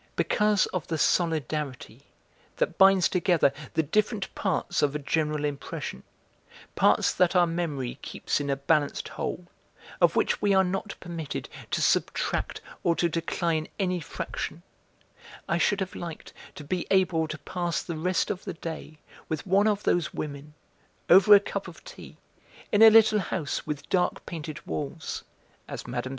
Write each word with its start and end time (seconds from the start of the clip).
Because 0.15 0.65
of 0.73 0.87
the 0.87 0.97
solidarity 0.97 2.07
that 2.57 2.79
binds 2.79 3.07
together 3.07 3.53
the 3.75 3.83
different 3.83 4.33
parts 4.33 4.81
of 4.81 4.95
a 4.95 4.97
general 4.97 5.45
impression, 5.45 6.01
parts 6.73 7.13
that 7.13 7.35
our 7.35 7.45
memory 7.45 7.99
keeps 8.01 8.39
in 8.39 8.49
a 8.49 8.55
balanced 8.55 9.09
whole, 9.09 9.45
of 10.01 10.15
which 10.15 10.41
we 10.41 10.55
are 10.55 10.63
not 10.63 10.95
permitted 10.99 11.47
to 11.69 11.83
subtract 11.83 12.61
or 12.83 12.95
to 12.95 13.09
decline 13.09 13.67
any 13.77 13.99
fraction, 13.99 14.63
I 15.47 15.59
should 15.59 15.81
have 15.81 15.93
liked 15.93 16.33
to 16.55 16.63
be 16.63 16.87
able 16.89 17.27
to 17.27 17.37
pass 17.37 17.83
the 17.83 17.95
rest 17.95 18.31
of 18.31 18.43
the 18.43 18.55
day 18.55 18.97
with 19.29 19.45
one 19.45 19.67
of 19.67 19.83
those 19.83 20.15
women, 20.15 20.55
over 21.11 21.35
a 21.35 21.39
cup 21.39 21.67
of 21.67 21.83
tea, 21.83 22.17
in 22.71 22.81
a 22.81 22.89
little 22.89 23.19
house 23.19 23.67
with 23.67 23.87
dark 23.89 24.25
painted 24.25 24.65
walls 24.65 25.23
(as 25.67 25.85
Mme. 25.85 26.01